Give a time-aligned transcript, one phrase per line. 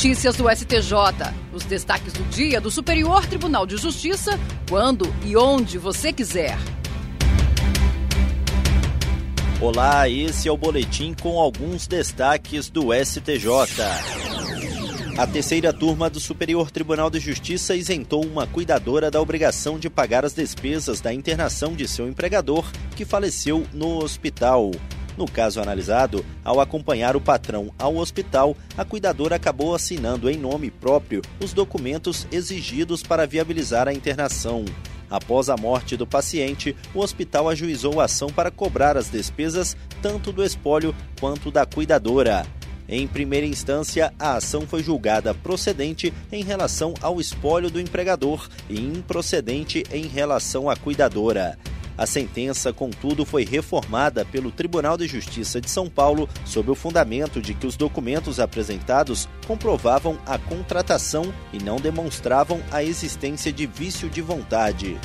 [0.00, 0.94] Notícias do STJ.
[1.52, 6.56] Os destaques do dia do Superior Tribunal de Justiça, quando e onde você quiser.
[9.60, 13.46] Olá, esse é o boletim com alguns destaques do STJ.
[15.18, 20.24] A terceira turma do Superior Tribunal de Justiça isentou uma cuidadora da obrigação de pagar
[20.24, 22.64] as despesas da internação de seu empregador,
[22.96, 24.70] que faleceu no hospital.
[25.20, 30.70] No caso analisado, ao acompanhar o patrão ao hospital, a cuidadora acabou assinando em nome
[30.70, 34.64] próprio os documentos exigidos para viabilizar a internação.
[35.10, 40.32] Após a morte do paciente, o hospital ajuizou a ação para cobrar as despesas tanto
[40.32, 42.46] do espólio quanto da cuidadora.
[42.88, 48.80] Em primeira instância, a ação foi julgada procedente em relação ao espólio do empregador e
[48.80, 51.58] improcedente em relação à cuidadora.
[51.96, 57.40] A sentença, contudo, foi reformada pelo Tribunal de Justiça de São Paulo sob o fundamento
[57.40, 64.08] de que os documentos apresentados comprovavam a contratação e não demonstravam a existência de vício
[64.08, 64.98] de vontade.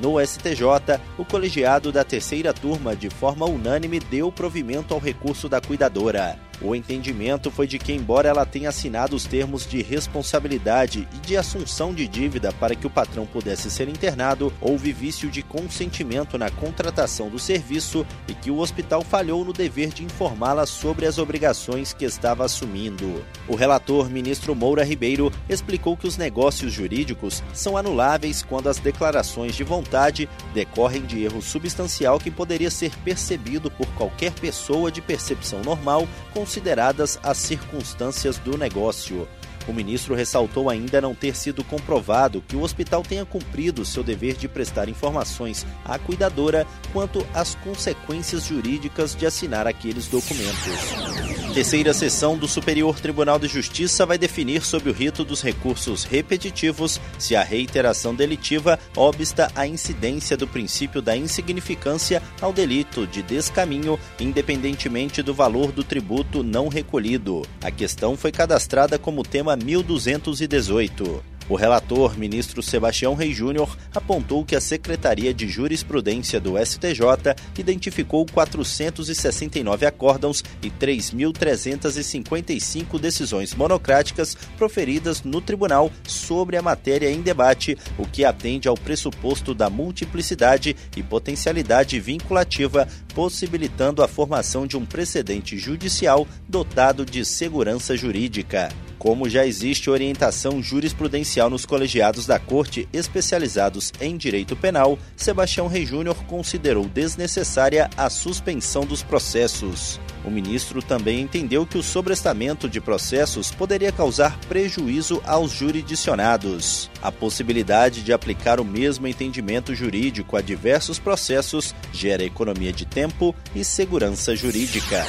[0.00, 5.60] No STJ, o colegiado da terceira turma, de forma unânime, deu provimento ao recurso da
[5.60, 6.38] cuidadora.
[6.60, 11.36] O entendimento foi de que, embora ela tenha assinado os termos de responsabilidade e de
[11.36, 16.50] assunção de dívida para que o patrão pudesse ser internado, houve vício de consentimento na
[16.50, 21.92] contratação do serviço e que o hospital falhou no dever de informá-la sobre as obrigações
[21.92, 23.22] que estava assumindo.
[23.46, 29.54] O relator, ministro Moura Ribeiro, explicou que os negócios jurídicos são anuláveis quando as declarações
[29.54, 35.60] de vontade decorrem de erro substancial que poderia ser percebido por qualquer pessoa de percepção
[35.62, 39.26] normal com consideradas as circunstâncias do negócio.
[39.66, 44.36] O ministro ressaltou ainda não ter sido comprovado que o hospital tenha cumprido seu dever
[44.36, 51.45] de prestar informações à cuidadora quanto às consequências jurídicas de assinar aqueles documentos.
[51.56, 57.00] Terceira sessão do Superior Tribunal de Justiça vai definir sobre o rito dos recursos repetitivos
[57.18, 63.98] se a reiteração delitiva obsta a incidência do princípio da insignificância ao delito de descaminho,
[64.20, 67.40] independentemente do valor do tributo não recolhido.
[67.64, 71.35] A questão foi cadastrada como tema 1218.
[71.48, 78.26] O relator, ministro Sebastião Rei Júnior, apontou que a Secretaria de Jurisprudência do STJ identificou
[78.26, 88.04] 469 acórdãos e 3.355 decisões monocráticas proferidas no tribunal sobre a matéria em debate, o
[88.04, 95.56] que atende ao pressuposto da multiplicidade e potencialidade vinculativa, possibilitando a formação de um precedente
[95.56, 98.68] judicial dotado de segurança jurídica.
[98.98, 105.84] Como já existe orientação jurisprudencial nos colegiados da Corte especializados em direito penal, Sebastião Rei
[105.84, 110.00] Júnior considerou desnecessária a suspensão dos processos.
[110.24, 116.90] O ministro também entendeu que o sobrestamento de processos poderia causar prejuízo aos jurisdicionados.
[117.00, 123.34] A possibilidade de aplicar o mesmo entendimento jurídico a diversos processos gera economia de tempo
[123.54, 125.06] e segurança jurídica.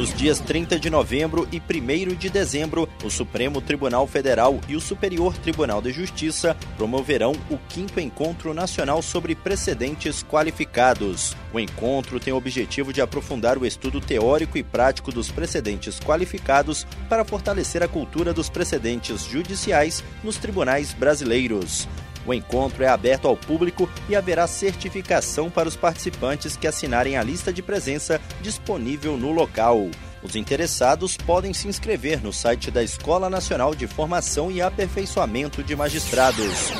[0.00, 4.80] Nos dias 30 de novembro e 1 de dezembro, o Supremo Tribunal Federal e o
[4.80, 11.36] Superior Tribunal de Justiça promoverão o quinto Encontro Nacional sobre Precedentes Qualificados.
[11.52, 16.86] O encontro tem o objetivo de aprofundar o estudo teórico e prático dos precedentes qualificados
[17.06, 21.86] para fortalecer a cultura dos precedentes judiciais nos tribunais brasileiros.
[22.26, 27.22] O encontro é aberto ao público e haverá certificação para os participantes que assinarem a
[27.22, 29.88] lista de presença disponível no local.
[30.22, 35.74] Os interessados podem se inscrever no site da Escola Nacional de Formação e Aperfeiçoamento de
[35.74, 36.70] Magistrados.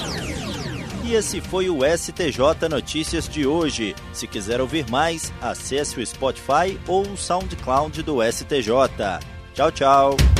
[1.05, 3.97] E esse foi o STJ Notícias de hoje.
[4.12, 8.69] Se quiser ouvir mais, acesse o Spotify ou o SoundCloud do STJ.
[9.55, 10.40] Tchau, tchau.